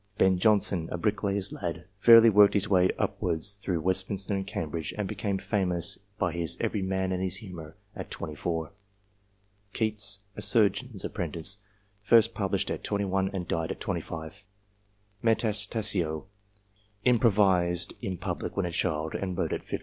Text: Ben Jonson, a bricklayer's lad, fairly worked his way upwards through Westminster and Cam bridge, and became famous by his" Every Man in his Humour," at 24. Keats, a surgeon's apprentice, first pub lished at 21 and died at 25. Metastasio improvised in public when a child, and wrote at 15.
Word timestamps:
Ben 0.17 0.39
Jonson, 0.39 0.89
a 0.91 0.97
bricklayer's 0.97 1.51
lad, 1.53 1.85
fairly 1.95 2.27
worked 2.27 2.55
his 2.55 2.67
way 2.67 2.89
upwards 2.97 3.53
through 3.61 3.81
Westminster 3.81 4.33
and 4.33 4.47
Cam 4.47 4.71
bridge, 4.71 4.95
and 4.97 5.07
became 5.07 5.37
famous 5.37 5.99
by 6.17 6.31
his" 6.31 6.57
Every 6.59 6.81
Man 6.81 7.11
in 7.11 7.21
his 7.21 7.35
Humour," 7.35 7.75
at 7.95 8.09
24. 8.09 8.71
Keats, 9.73 10.21
a 10.35 10.41
surgeon's 10.41 11.05
apprentice, 11.05 11.59
first 12.01 12.33
pub 12.33 12.53
lished 12.53 12.71
at 12.73 12.83
21 12.83 13.29
and 13.31 13.47
died 13.47 13.69
at 13.69 13.79
25. 13.79 14.43
Metastasio 15.21 16.25
improvised 17.05 17.93
in 18.01 18.17
public 18.17 18.57
when 18.57 18.65
a 18.65 18.71
child, 18.71 19.13
and 19.13 19.37
wrote 19.37 19.53
at 19.53 19.61
15. 19.61 19.79